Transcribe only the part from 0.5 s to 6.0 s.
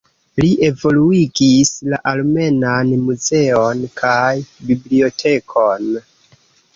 evoluigis la armenan muzeon kaj bibliotekon.